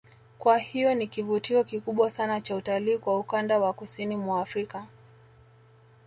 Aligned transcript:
Kwa 0.39 0.57
hiyo 0.57 0.93
ni 0.93 1.07
kivutio 1.07 1.63
kikubwa 1.63 2.11
sana 2.11 2.41
cha 2.41 2.55
utalii 2.55 2.97
kwa 2.97 3.19
ukanda 3.19 3.59
wa 3.59 3.73
kusini 3.73 4.15
mwa 4.17 4.41
Afrika 4.41 4.85